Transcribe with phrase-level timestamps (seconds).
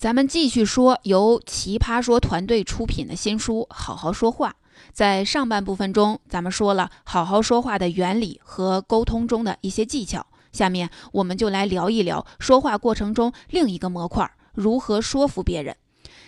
[0.00, 4.48] 咱们继续说由奇葩说团队出品的新书《好好说话》。
[4.94, 10.26] 在上半部分中，咱们说了好好说话的原理和沟通中的一些技巧。
[10.52, 14.26] 下面我们就来聊一聊说话过程中另一个模块——
[14.56, 15.76] 如何说服别人。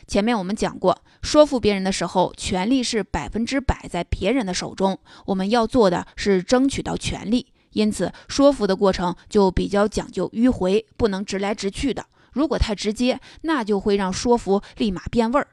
[0.07, 7.47] 前面我们讲过，说服别人的时候，权力是百分之百在别人的手中，我们要做的是争取到权利。
[7.73, 12.05] 因此，说服的过程就比较讲究迂回，不能直来直去的。
[12.33, 15.49] 如果太直接，那就会让说服立马变味儿。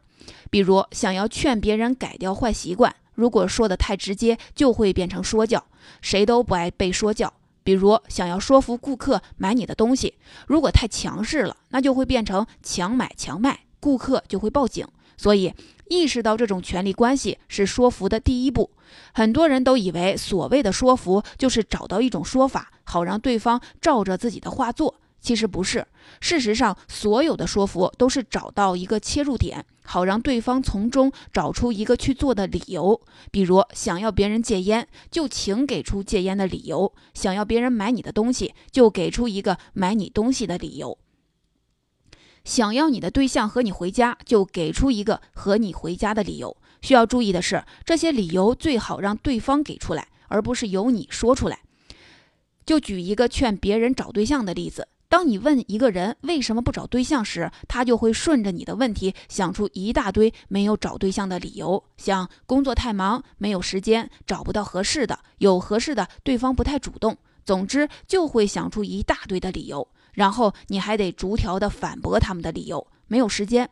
[0.50, 5.66] 比如想要劝别人改掉坏习惯，如果说的太直接，就会变成说教，
[6.02, 7.34] 谁都不爱被说教。
[7.64, 10.16] 比如想要说服顾客买你的东西，
[10.48, 14.88] 如果太强势了，那就会变成强买强卖，顾客就会报警。
[15.18, 15.54] 所以，
[15.90, 18.72] 意识到这种权力关系是说服的第一步。
[19.14, 24.96] 很多人都以为所谓的说服就是找到一种说法，好让对方照着自己的话做。
[25.22, 25.86] 其实不是，
[26.22, 33.00] 事实上，所有的说服都是找到一个切入点，好让对方从中找出一个去做的理由。
[33.30, 40.98] 比如，想要别人戒烟，就请给出戒烟的理由；想要别人买你的东西，就给出一个买你东西的理由；
[42.46, 46.56] 想要你的对象和你回家，就给出一个和你回家的理由。
[46.82, 51.60] 需要注意的是，这些理由最好让对方给出来，而不是由你说出来。
[52.66, 54.88] 就举一个劝别人找对象的例子。
[55.10, 69.86] 当你问一个人为什么不找对象时，他就会顺着你的问题想出一大堆没有找对象的理由，像工作太忙、没有时间、找不到合适的、有合适的对方不太主动，总之就会想出一大堆的理由。
[70.14, 72.86] 然后你还得逐条的反驳他们的理由。
[73.08, 73.68] 没有时间，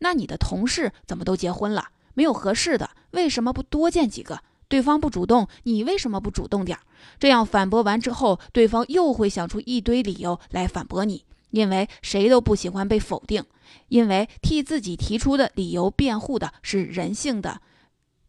[0.00, 1.88] 那你的同事怎么都结婚了？
[2.12, 4.38] 没有合适的，为什么不多见几个？
[4.72, 6.80] 对方不主动，你为什么不主动点儿？
[7.20, 13.44] 这样反驳完之后，对方又会想出一堆理由来反驳你，因为谁都不喜欢被否定，
[13.88, 17.60] 因为替自己提出的理由辩护的是人性的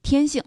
[0.02, 0.44] 天性。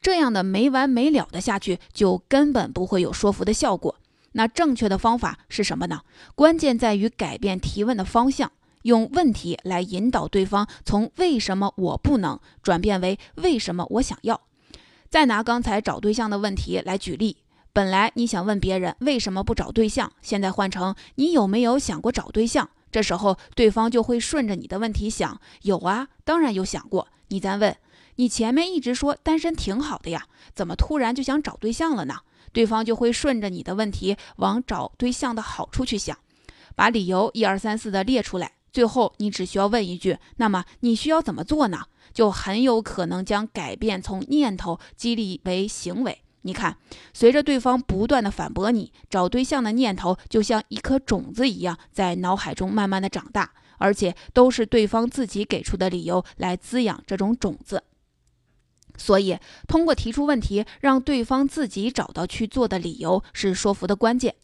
[0.00, 3.96] 这样的没完没了的下去，就根本不会有说服的效果。
[4.34, 6.02] 那正确的方法是什么呢？
[6.36, 8.52] 关键在于改变提问的方向。
[8.82, 14.40] 用问题来引导对方从“为什么我不能”转变为“为什么我想要”。
[15.10, 17.38] 再拿刚才找对象的问题来举例，
[17.72, 22.68] 本来你想问别人为什么不找对象，现在换成你有没有想过找对象？
[22.90, 27.08] 这时候对方就会顺着你的问题想：有啊，当然有想过。
[27.28, 27.76] 你再问，
[28.16, 32.20] 你前面一直说单身挺好的呀，怎么突然就想找对象了呢？
[32.52, 36.16] 对方就会顺着你的问题往找对象的好处去想，
[36.74, 38.52] 把理由一二三四的列出来。
[38.78, 46.22] 最后，你只需要问一句：“那么你需要怎么做呢？”就很有可能将改变从念头激励为行为。
[46.42, 46.76] 你看，
[47.12, 57.82] 随着对方不断的反驳你，找对象的念头就像一颗种子一样，在脑海中慢慢的长大，而且都是对方自己给出的理由来滋养这种种子。
[58.96, 59.36] 所以，
[59.66, 64.36] 通过提出问题，让对方自己找到去做的理由，是说服的关键。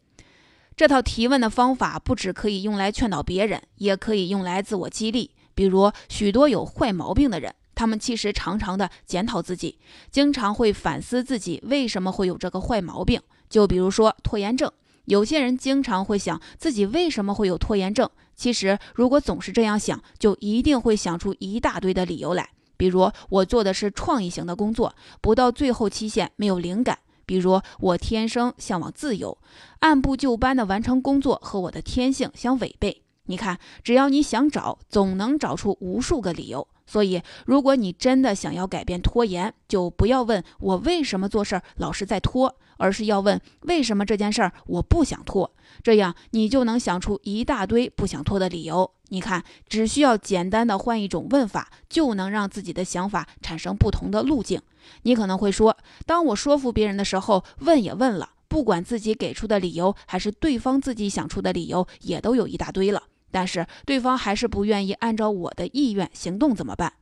[0.76, 5.30] 这套提问的方法不只可以用来劝导别人，也可以用来自我激励。
[5.54, 9.78] 比如，许多有坏毛病的人，他们其实常常的检讨自己，
[10.10, 13.20] 经常会反思自己为什么会有这个坏毛病。
[13.48, 14.68] 就比如说拖延症，
[15.04, 18.10] 有些人经常会想自己为什么会有拖延症。
[18.34, 22.48] 其实，如果总是这样想，就一定会想出一大堆的理由来。
[22.76, 26.98] 比如，我做的是创意型的工作，不到最后期限没有灵感。
[27.26, 29.38] 比如我天生向往自由，
[29.80, 33.02] 按部就班的完成工作和我的天性相违背。
[33.26, 36.68] 你看，只要你想找，总能找出无数个理由。
[36.86, 45.54] 所以，如果你真的想要改变拖延，就不要问我为什么做事儿老是在拖，而是要问为什么这件事儿我不想拖。
[45.82, 48.90] 这样，你就能想出一大堆不想拖的理由。
[49.08, 54.60] 你看，只需要简单的换一种问法，就能让自己的想法产生不同的路径。
[55.02, 55.76] 你可能会说，
[56.06, 63.04] 当我说服别人的时候，问也问了，不管自己给出的理由还是对方自己想出的理由，也都有一大堆了。
[63.30, 66.94] 但是对方还是不愿意按照我的意愿行动，怎么办？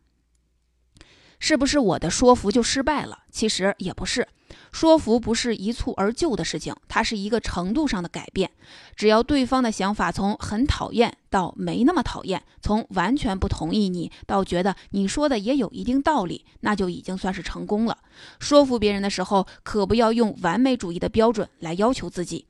[1.39, 3.25] 是不是我的说服就失败了？
[3.31, 4.29] 其实也不是。
[4.71, 8.51] 说服不是一蹴而就的事情，它是一个程度上的改变。
[8.97, 17.99] 只要对方的想法从很讨厌到没那么讨厌，从完全不同意你到觉得你说的也有一定道理，那就已经算是成功了。
[18.39, 22.47] 说服别人的时候，可不要用完美主义的标准来要求自己。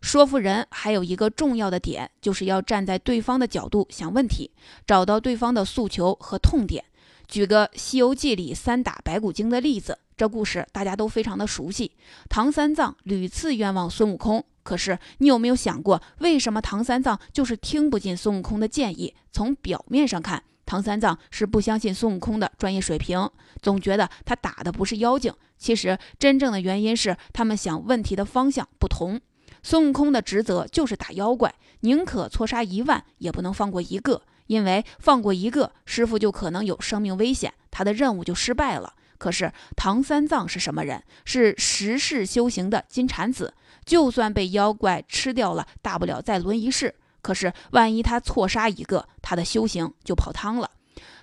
[0.00, 4.50] 说服人还有一个重要的点，就是要站在对方的角度想问题，
[4.86, 6.84] 找到对方的诉求和痛点。
[7.26, 11.92] 举个《西游记》里三打白骨精的例子，这故事大家都非常的熟悉。
[12.28, 19.14] 唐三藏屡次冤枉孙悟空，可是你有没有想过，为什么唐三藏就是听不进孙悟空的建议？
[19.32, 23.28] 从表面上看，唐三藏是不相信孙悟空的专业水平，
[23.60, 25.32] 总觉得他打的不是妖精。
[25.56, 29.20] 其实真正的原因是他们想问题的方向不同。
[29.62, 38.94] 孙悟空的职责就是打妖怪，宁可错杀一万，也不能放过一个，因为放过一个，师傅就可能有生命危险，他的任务就失败了。
[39.16, 41.02] 可是唐三藏是什么人？
[41.24, 43.54] 是十世修行的金蝉子，
[43.84, 46.94] 就算被妖怪吃掉了，大不了再轮一世。
[47.22, 50.70] 可是万一他错杀一个，他的修行就泡汤了。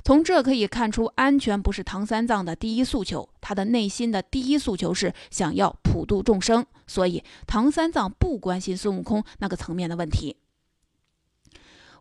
[0.03, 6.65] 从这可以看出，安全不是唐三藏的第一诉求，他的内心的第一诉求是想要普度众生。
[6.87, 10.37] 所以，唐三藏不关心孙悟空那个层面的问题。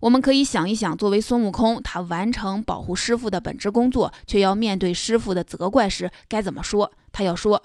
[0.01, 6.91] 我们可以想一想，作为孙悟空，他完成保护师傅的本职工作，却要面对师傅的责怪时，该怎么说？
[7.13, 7.63] 他要说：“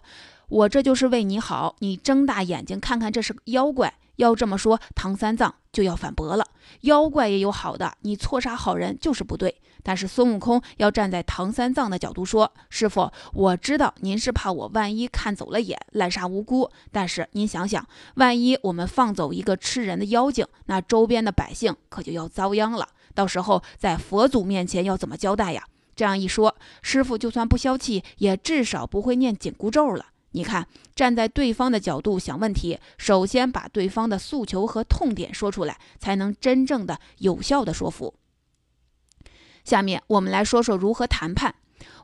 [0.50, 6.46] 我这就是为你好，你睁大眼睛看看，这是妖怪。”要这么说，唐三藏就要反驳了。
[6.82, 9.62] 妖怪也有好的，你错杀好人就是不对。
[9.84, 16.72] 但是孙悟空要站在唐三藏的角度说：“师傅，我知道您是怕我万一看走了眼，滥杀无辜。
[16.92, 22.88] 但是您想想，万一我们放走一个吃人的妖精，那周边的百姓可就要遭殃了。
[23.14, 25.64] 到时候在佛祖面前要怎么交代呀？”
[25.96, 30.08] 这样一说，师傅就算不消气，也至少不会念紧箍咒了。
[30.36, 38.14] 你看，站在对方的角度想问题，首先把对方的诉求和痛点说出来，才能真正的有效的说服。
[39.64, 41.56] 下面我们来说说如何谈判。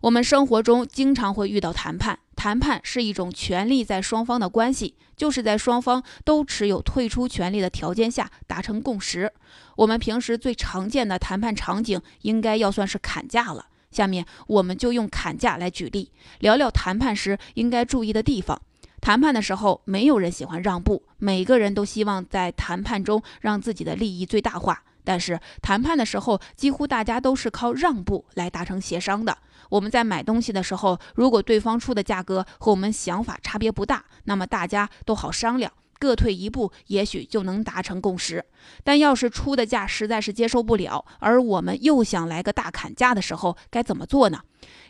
[0.04, 9.34] 我们生活中经常会遇到谈判，谈判是一种权利在双方的关系，就是在双方都持有退出权利的条件下达成共识。
[9.76, 13.68] 我们平时最常见的谈判场景，应该要算是砍价了。
[13.92, 18.62] 下面我们就用砍价来举例，聊聊谈判时应该注意的地方。
[19.02, 24.84] 谈判的时候，没有人喜欢让步，每个人都希望在谈判中让自己的利益最大化。
[25.04, 29.36] 但是谈判的时候，几乎大家都是靠让步来达成协商的。
[29.70, 35.72] 我们在买东西的时候，如果对方出的价格和我们想法差别不大，那么大家都好商量。
[36.02, 38.44] 各退一步，也许就能达成共识。
[38.84, 44.40] 但要是出的价实在是接受不了，而我们又想来个大砍价的时候，该怎么做呢？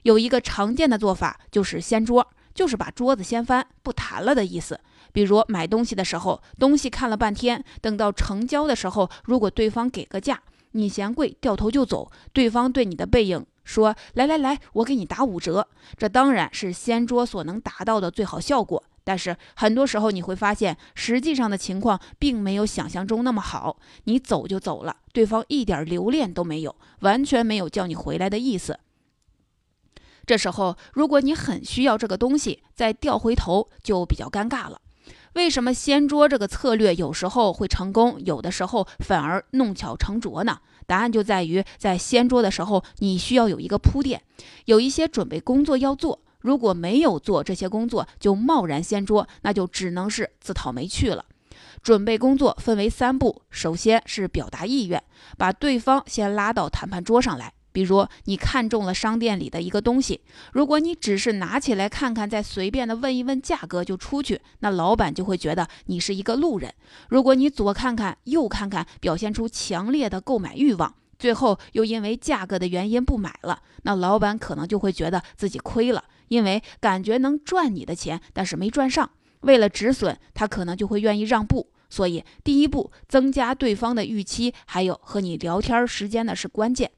[0.04, 4.80] 有一个常见的做法就是掀桌，就是把桌子掀翻，不谈了的意思。
[5.12, 10.42] 比如买东西的时候，东西看了半天，等到成交的时候，如果对方给个价，
[10.72, 15.68] 你嫌贵，掉头就走，对方对你的背影说：“来来来，我给你打五折。”
[16.00, 18.82] 这当然是掀桌所能达到的最好效果。
[19.04, 23.78] 但是很多时候你会发现，实际上的情况并没有想象中那么好。
[24.04, 28.80] 你走就走了，对方一点留恋都没有，完全没有叫你回来的意思。
[30.26, 34.80] 这时候，如果你很需要这个东西，再调回头就比较尴尬了。
[35.34, 40.60] 为什么掀桌这个策略有时候会成功，有的时候反而弄巧成拙呢？
[40.86, 44.22] 答案就在于，在掀桌的时候，你需要有一个铺垫，
[44.66, 46.20] 有一些准备工作要做。
[46.42, 51.26] 如果没有做这些工作就贸然掀桌，那就只能是自讨没趣了。
[51.82, 55.02] 准备工作分为三步，首先是表达意愿，
[55.38, 57.54] 把对方先拉到谈判桌上来。
[57.74, 60.20] 比如你看中了商店里的一个东西，
[60.52, 66.74] 如果你只是拿起来看看，再随便的问一问价格就出去，那老板就会觉得你是一个路人。
[67.08, 70.94] 如果你左看看右看看，表现出强烈的购买欲望。
[71.18, 79.12] 最后又因为价格的原因不买了，那老板可能就会觉得自己亏了，因为感觉能赚你的钱，但是没赚上。
[79.42, 81.74] 为了止损，他可能就会愿意让步。
[81.90, 86.92] 所以第一步，增加对方的预期，还有和你聊天时间呢是关键。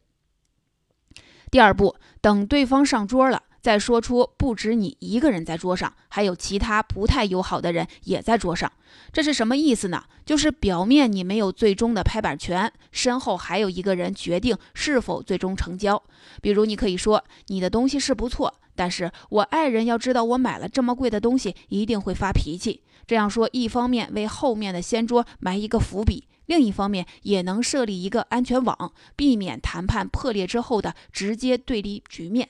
[1.49, 3.41] 第二步，等对方上桌了。
[3.59, 8.69] 再说出不止你一个人在桌上，还有其他不太友好的人也在桌上，
[9.13, 10.03] 这是什么意思呢？
[10.25, 16.03] 就是表面你没有最终的拍板权，身后还有一个人决定是否最终成交。
[16.41, 22.81] 比如你可以说你的东西是不错，但是我爱人要知道我买了这么贵的东西，一定会发脾气。
[23.05, 32.49] 这样说，一方面为后面的掀桌埋一个伏笔，另一方面也能设立一个安全网，避免谈判破裂之后的直接对立局面。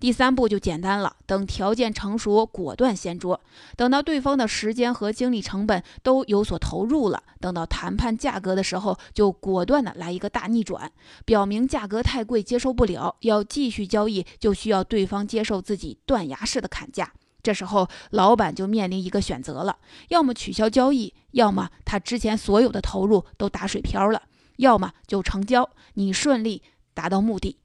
[0.00, 3.40] 第三步就简单了，等条件成熟，果断掀桌。
[3.76, 10.90] 等到对方的时间和精力成本都有所投入了，等到谈判价格的时候，就果断的来一个大逆转，
[11.24, 17.12] 表明价格太贵，接受不了，要继续交易，就需要对方接受自己断崖式的砍价。
[17.42, 19.78] 这时候，老板就面临一个选择了：
[20.08, 24.22] 要么取消交易，要么他之前所有的投入都打水漂了，
[24.56, 26.62] 要么就成交，你顺利
[26.94, 27.56] 达到目的。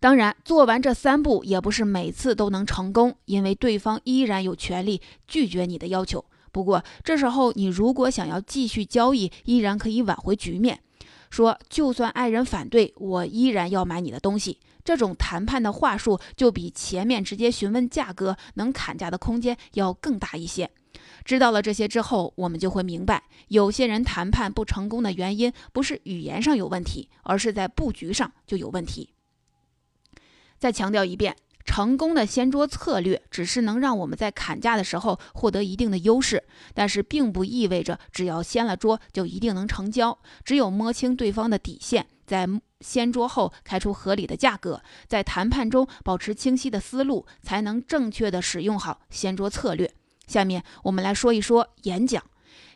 [0.00, 6.24] 当然，做完这三步也不是每次都能成功，因为对方依然有权利拒绝你的要求。
[6.52, 10.80] 不过这时候你如果想要继续交易，依然可以挽回局面，
[11.30, 14.58] 说就算爱人反对，我依然要买你的东西。
[14.84, 20.70] 这种谈判的话术就比前面直接询问价格能砍价的空间要更大一些。
[21.24, 29.10] 知道了这些之后，我们就会明白，有些人谈判不成功的原因不是语言上有问题，而是在布局上就有问题。
[30.58, 36.42] 再强调一遍，成功的掀桌策略只是能让我们在砍价的时候获得一定的优势，
[36.74, 40.18] 但是并不意味着只要掀了桌就一定能成交。
[40.44, 42.48] 只有摸清对方的底线，在
[42.80, 49.92] 掀桌后开出合理的价格，在谈判中保持清晰的思路，才能正确的使用好掀桌策略。
[50.26, 52.22] 下面我们来说一说演讲。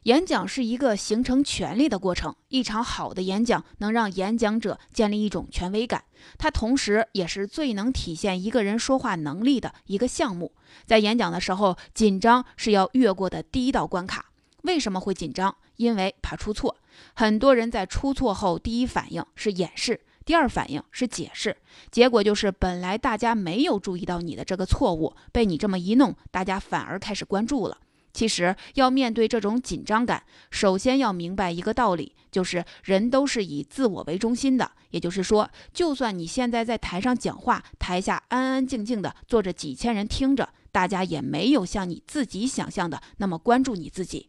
[0.04, 2.35] 演讲是一个形成权力的过程。
[2.49, 6.02] 一场好的演讲能让演讲者建立一种权威感，
[6.38, 10.52] 它同时也是最能体现一个人说话能力的一个项目。
[10.87, 14.26] 在演讲的时候，紧张是要越过的第一道关卡。
[14.62, 15.54] 为什么会紧张？
[15.76, 16.76] 因为怕出错。
[17.14, 21.56] 很多人在出错后，第一反应是掩饰，第二反应是解释，
[21.92, 27.78] 结果就是本来大家没有注意到你的这个错误，被你这么一弄，大家反而开始关注了。
[28.12, 34.71] 其实要面对这种紧张感，首先要明白一个道理，就是人都是以自我为中心的。
[34.90, 44.28] 也就是说，就算你现在在台上讲话，台下安安静静的坐着几千人听着，大家也没有像你自己想象的那么关注你自己。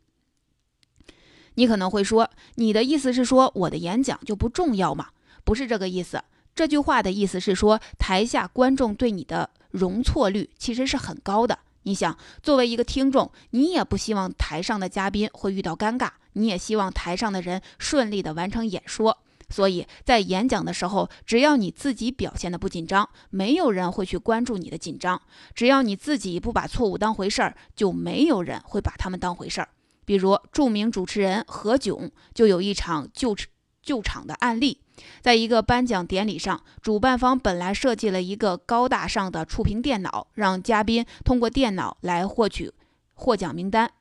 [1.55, 5.09] 你可能会说，你的意思是说我的演讲就不重要吗？
[5.43, 6.23] 不是这个意思。
[6.55, 11.59] 这句话的意思是说，台下观众对你的容错率其实是很高的。
[11.83, 19.17] 你想，作为一个听众，你也不希望台上的嘉宾会遇到尴尬，你也希望台上的人顺利的完成演说。
[19.49, 25.17] 所以在演讲的时候，只要你自己表现的不紧张，没有人会去关注你的紧张；
[25.53, 29.69] 只要你自己不把错误当回事儿，就没有人会把他们当回事儿。
[30.05, 33.35] 比如著名主持人何炅就有一场救
[33.83, 34.79] 救场的案例。
[35.21, 42.71] 在一个颁奖典礼上，主办方本来设计了一个高大上的触屏电脑，让嘉宾通过电脑来获取
[43.13, 43.91] 获奖名单。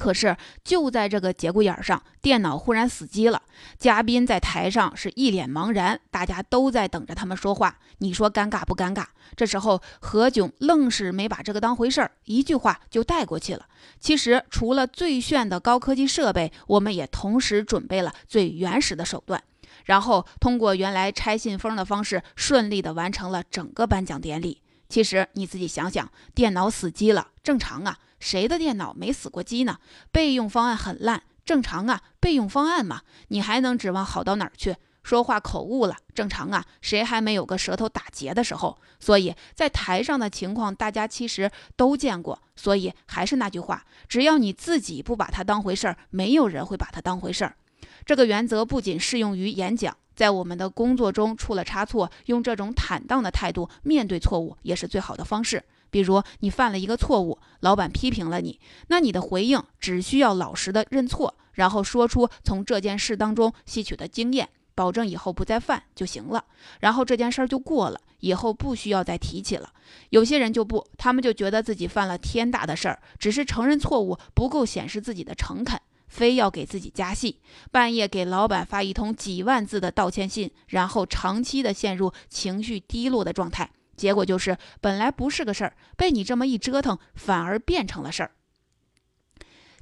[0.00, 3.42] 可是就在这个节骨眼上，电脑忽然死机了，
[3.78, 7.76] 嘉宾在台上是一脸茫然，大家都在等着他们说话。
[7.98, 9.04] 你说尴尬不尴尬？
[9.36, 13.66] 这时候何炅愣是没把这个当回事儿，一句话就带过去了。
[14.00, 19.42] 其实除了最炫的高科技设备，我们也同时准备了最原始的手段。
[19.84, 24.62] 然后通过原来拆信封的方式，顺利的完成了整个颁奖典礼。
[24.90, 29.78] 其实你自己想想，电脑死机了，正常啊，谁的电脑没死过机呢？
[30.12, 34.76] 备用方案很烂，正常啊，备用方案嘛，你还能指望好到哪儿去？
[35.02, 38.76] 说话口误了，正常啊，谁还没有个舌头打结的时候？
[38.98, 42.42] 所以在台上的情况，大家其实都见过。
[42.54, 47.56] 所以还是那句话，只要你自己不把它当回事儿，没有人会把它当回事儿。
[48.04, 55.64] 这个原则不仅适用于演讲，在我们的工作中出了差错，用这种坦荡的态度面对错误也是最好的方式。
[55.88, 66.44] 比如你犯了一个错误，老板批评了你，那你的回应只需要老实的认错，然后说出从这件事当中吸取的经验，保证以后不再犯就行了。
[66.80, 69.72] 然后这件事儿就过了，以后不需要再提起了。
[70.10, 75.80] 有些人就不，他们就觉得自己犯了天大的事儿，只是承认错误不够显示自己的诚恳。
[76.10, 77.40] 非要给自己加戏，
[77.70, 88.32] 半夜给老板发一通几万字的道歉信，然后长期的陷入情绪低落的状态，结果就是本来不是个事儿，被你这么一折腾，反而变成了事儿。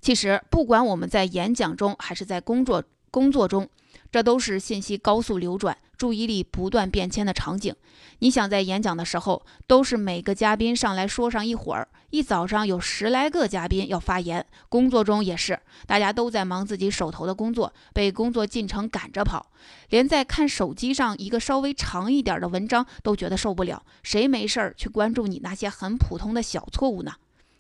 [0.00, 3.68] 其实，不管我们在演讲中还是在工作工作中，
[4.12, 5.76] 这都是信息高速流转。
[5.99, 7.75] 注意力不断变迁的场景，
[8.21, 19.50] 你想在演讲的时候，都是每个嘉宾上来说上一会儿，一早上有十来个嘉宾要发言，工作中也是，大家都在忙自己手头的工作，被工作进程赶着跑，
[19.90, 27.14] 连在看手机上一个稍微长一点的文章都觉得受不了，谁没事儿去关注你那些很普通的小错误呢？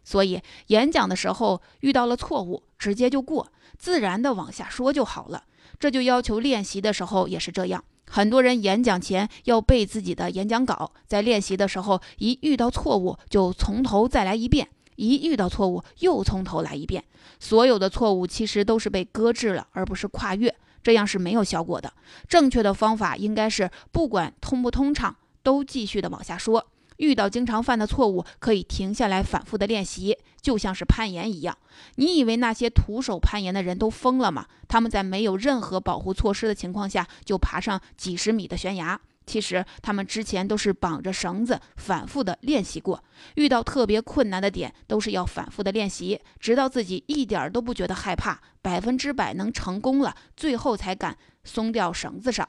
[0.04, 5.42] 所以演讲的时候遇到了错误，直接就过，自然的往下说就好了。
[5.80, 7.84] 这就要求练习的时候也是这样。
[8.10, 17.04] 很多人演讲前要背自己的演讲稿，在练习的时候，一遇到错误就从头再来一遍，一遇到错误又从头来一遍。
[17.38, 21.92] 所有的错误其实都是被搁置了，而不是跨越，这样是没有效果的。
[22.26, 26.66] 正确的方法应该是不管通不通畅，都继续的往下说。
[26.98, 31.56] 遇到经常犯的错误，可以停下来反复的练习，就像是攀岩一样。
[31.96, 34.46] 你以为那些徒手攀岩的人都疯了吗？
[34.68, 43.02] 他们在没有任何保护措施的情况下就爬上几十米的悬崖，其实他们之前都是绑着绳子反复的练习过，
[43.36, 52.48] 遇到特别困难的点都是要反复的练习，直到自己一点都不觉得害怕，百分之百能成功了，最后才敢松掉绳子上。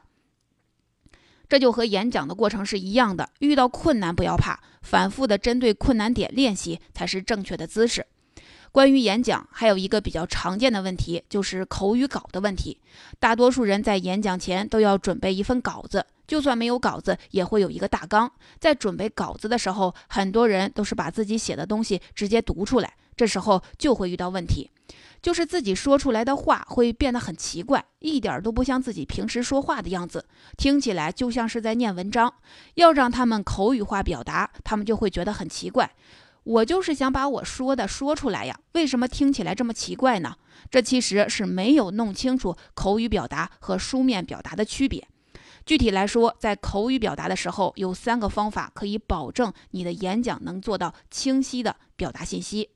[1.50, 8.06] 这就和演讲的过程是一样的，遇到困难不要怕，反复的针对困难点练习才是正确的姿势。
[8.72, 12.77] 关于演讲，还有一个比较常见的问题，就是口语稿的问题。
[13.20, 18.32] 大多数人在演讲前都要准备一份稿子，就算没有稿子，也会有一个大纲。
[18.60, 24.70] 在准备稿子的时候，很多人都是把自己写的东西直接读出来，这时候就会遇到问题。
[25.21, 30.25] 就是自己说出来的话会变得很奇怪，一点都不像自己平时说话的样子，
[30.57, 32.33] 听起来就像是在念文章。
[32.75, 35.91] 要让他们口语化表达，他们就会觉得很奇怪。
[36.43, 40.35] 我就是想把我说的说出来呀，为什么听起来这么奇怪呢？
[40.71, 45.05] 这其实是没有弄清楚口语表达和书面表达的区别。
[45.65, 52.69] 具体来说，在口语表达的时候，有三个方法可以保证你的演讲能做到清晰的表达信息。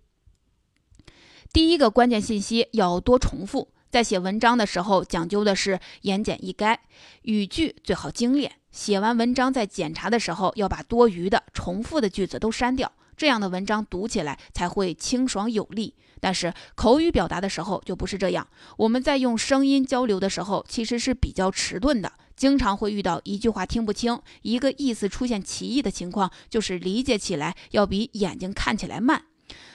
[1.54, 6.76] 第一个关键信息要多重复，在写文章的时候讲究的是言简意赅，
[7.22, 8.52] 语句最好精炼。
[8.72, 15.94] 写完文章在检查的时候要把多余的、重复的句子都删掉，这样的文章读起来才会清爽有力。
[16.20, 29.26] 但是口语表达的时候就不是这样，我们在用声音交流的时候其实是比较迟钝的，经常会遇到一句话听不清，一个意思出现歧义的情况，就是理解起来要比眼睛看起来慢。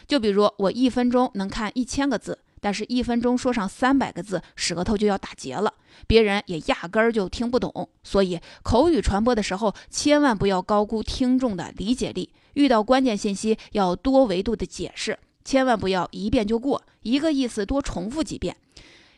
[0.07, 5.73] 就比如我一分钟能看一千个字，但是一分钟说上三百个字，舌头就要打结了，
[6.07, 7.89] 别人也压根儿就听不懂。
[8.03, 12.31] 所以口语传播的时候，千万不要高估听众的理解力。
[12.55, 18.57] 遇到关键信息要多维度的解释，千万不要一遍就过，一个意思多重复几遍。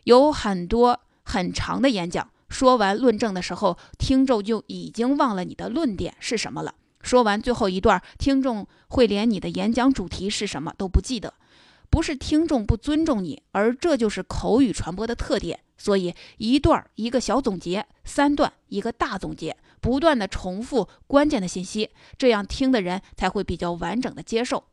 [0.05, 6.75] 有很多很长的演讲，说完论证的时候，听众就已经忘了你的论点是什么了。
[7.03, 11.35] 说完最后一段，听众会连你的演讲主题是什么都不记得，
[11.89, 15.61] 不是听众不尊重你，而这就是口语传播的特点。
[15.79, 24.65] 所以一段一个小总结，三段一个大总结，不断的重复关键的信息，这样听的人才会比较完整的接受。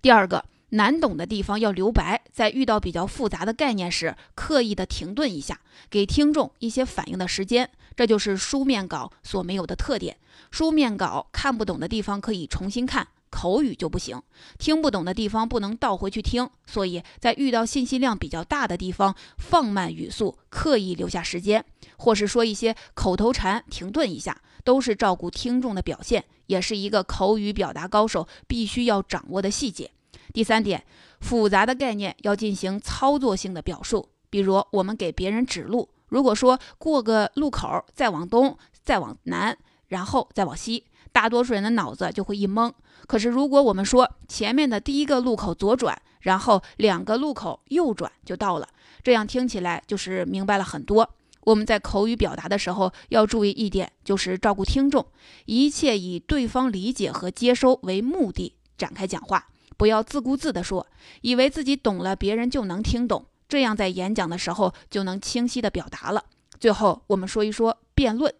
[0.00, 0.44] 第二个。
[0.76, 10.18] 难懂的地方要留白，在遇到比较复杂的概念时，刻意的停顿一下，给听众一些反应的时间，这就是书面稿所没有的特点。
[10.50, 14.22] 书面稿看不懂的地方可以重新看，口语就不行，
[14.58, 16.48] 听不懂的地方不能倒回去听。
[16.66, 21.64] 所以在遇到信息量比较大的地方，放慢语速，刻意留下时间，
[21.96, 29.90] 或是说一些口头禅，停顿一下，都是照顾听众的表现，也是一个口语表达高手必须要掌握的细节。
[30.32, 30.84] 第三点，
[31.20, 34.08] 复杂的概念要进行操作性的表述。
[34.28, 39.56] 比如，我们给别人指路，如果说过个路口，再往东，再往南，
[39.88, 42.72] 然后再往西，大多数人的脑子就会一懵。
[43.06, 48.68] 可是，如果我们说前面的第一个路口左转，然后两个路口右转就到了，
[49.02, 51.08] 这样听起来就是明白了很多。
[51.42, 55.06] 我们在口语表达的时候要注意一点，就是照顾听众，
[55.44, 59.46] 一切以对方理解和接收为目的展开讲话。
[59.76, 60.86] 不要自顾自地说，
[61.20, 66.24] 以为自己懂了，别人就能听懂，这样在演讲的时候就能清晰地表达了。
[66.58, 68.32] 最后，我们说一说辩论。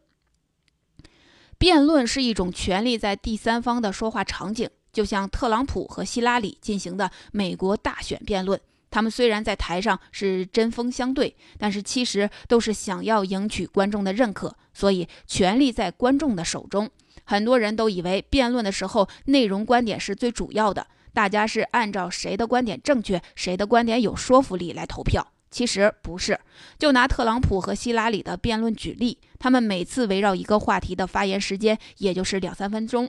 [1.58, 8.60] 辩论是一种权力在第三方的说话场景，就像特朗普和希拉里进行的美国大选辩论。
[8.90, 16.88] 他们虽然在台上是针锋相对，但是其实都是想要赢取观众的认可，所以权力在观众的手中。
[17.24, 20.86] 很多人都以为辩论的时候内容观点是最主要的。
[21.16, 26.38] 大家是按照谁的观点正确，谁的观点有说服力来投票，其实不是。
[26.78, 33.08] 就拿特朗普和希拉里的辩论举例，他们每次围绕一个话题的发言时间也就是两三分钟，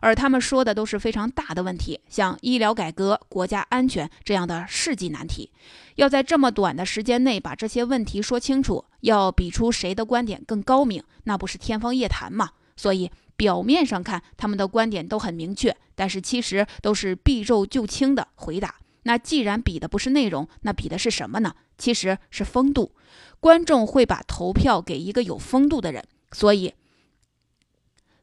[0.00, 5.50] 而他们说的都是非常大的问题，像医疗改革、国家安全这样的世纪难题。
[5.94, 12.50] 要在这么短的时间内把这些问题说清楚，要比出谁的观点更高明，那不是天方夜谭吗？
[12.76, 13.10] 所以。
[13.36, 18.76] 表面上看，他们的观点都很明确，但是其实都是避重就轻的回答。
[19.02, 21.54] 那既然比的不是内容，那比的是什么呢？
[21.78, 22.92] 其实是风度。
[23.38, 26.74] 观众会把投票给一个有风度的人，所以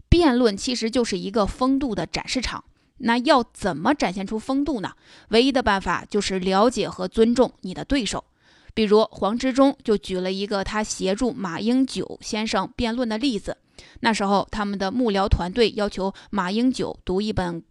[0.10, 2.66] 辩论其实就是一个风度的展示场。
[2.98, 4.94] 那要怎么展现出风度呢？
[5.30, 8.26] 唯一的办法就是了解和尊重你的对手。
[8.74, 13.58] 比如黄执中就举了一个他协助马英九先生辩论的例子。
[14.02, 17.64] 那时候，他们的幕僚团队要求马英九读一本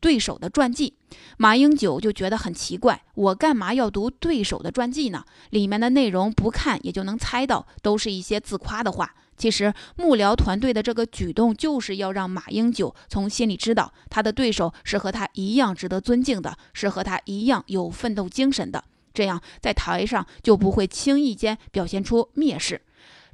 [0.00, 0.94] 对手的传记，
[1.36, 5.24] 马英九就觉得很奇怪：我干嘛要读对手的传记呢？
[5.50, 9.14] 里面的内容不看也就能猜到，都是一些自夸的话。
[9.36, 18.84] 其实幕僚团队的这个举动，就是要让马英九从心里知道，他的对手是和他一样值得尊敬的，是和他一样有奋斗精神的。
[19.12, 22.82] 这样在台上就不会轻易间表现出蔑视，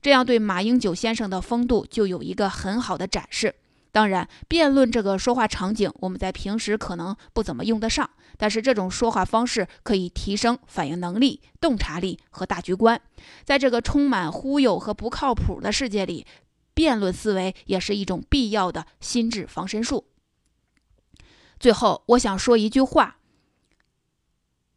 [0.01, 3.55] 这样对马英九先生的风度就有一个很好的展示。
[3.93, 13.01] 当然，辩论这个说话场景，我们在平时可能不怎么用得上，但是这种说话方式可以提升反应能力、洞察力和大局观。
[13.45, 16.27] 在这个充满忽悠和不靠谱的世界里，
[16.75, 20.07] 辩论思维也是一种必要的心智防身术。
[21.61, 23.19] 最后，我想说一句话：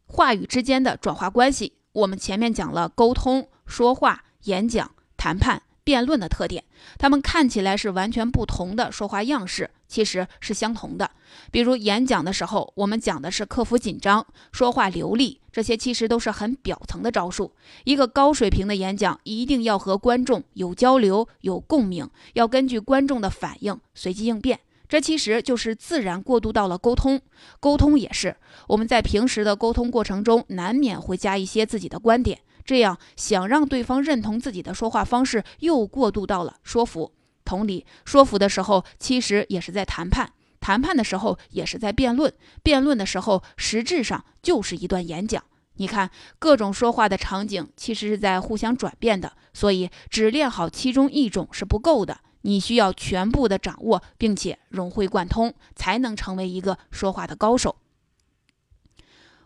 [0.08, 1.74] 话语之间的转化关系。
[1.92, 5.62] 我们前面讲了沟通、说话、演讲、谈判。
[5.84, 6.64] 辩论的特点，
[6.98, 11.10] 他们看起来是完全不同的说话样式，其实是相同的。
[11.50, 17.54] 比如演讲的时候，我们讲的是克服紧张、说话流利，这些其实都是很表层的招数。
[17.84, 24.60] 一个高水平的演讲，一定要和观众有交流、有共鸣，要根据观众的反应随机应变。
[24.88, 27.20] 这其实就是自然过渡到了沟通。
[27.60, 28.36] 沟通也是
[28.68, 32.40] 我们在平时的沟通过程中，难免会加一些自己的观点。
[32.64, 37.12] 这样想让对方认同自己的说话方式，又过渡到了说服。
[37.44, 42.30] 同理，说服的时候其实也是在谈判，谈判的时候也是在辩论，
[42.62, 45.42] 辩论的时候实质上就是一段演讲。
[45.76, 57.76] 你看，各种说话的场景其实是在互相转变的，所以只练好其中一种是不够的，你需要全部的掌握，并且融会贯通，才能成为一个说话的高手。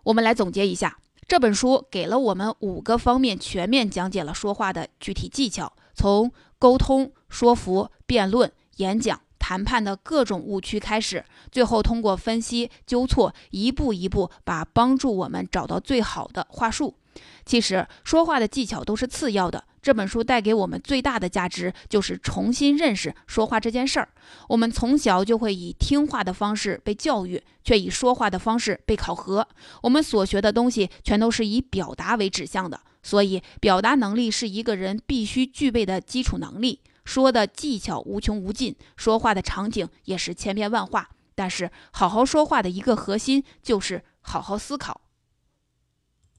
[0.05, 0.98] 我们来总结一下。
[1.28, 16.96] 这本书给了我们五个方面，全面讲解了说话的具体技巧，从沟通、说服、辩论、演讲、谈判的各种误区开始，最后通过分析纠错，一步一步把帮助我们找到最好的话术。
[17.44, 19.64] 其实说话的技巧都是次要的。
[19.81, 24.09] 这本书带给我们最大的价值，就是重新认识说话这件事儿。
[24.48, 29.46] 我们从小就会以听话的方式被教育，却以说话的方式被考核。
[29.83, 36.81] 我们所学的东西全都是以表达为指向的，所以表达能力是一个人必须具备的基础能力。
[37.05, 41.11] 说的技巧无穷无尽，说话的场景也是千变万化。
[41.35, 45.01] 但是，好好说话的一个核心就是好好思考。